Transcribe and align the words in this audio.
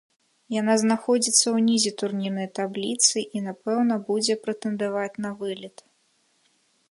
Яна 0.53 0.73
знаходзіцца 0.83 1.47
ўнізе 1.57 1.91
турнірнай 2.03 2.47
табліцы 2.61 3.17
і, 3.23 3.37
напэўна, 3.49 3.93
будзе 4.09 4.33
прэтэндаваць 4.45 5.19
на 5.27 5.31
вылет. 5.43 5.77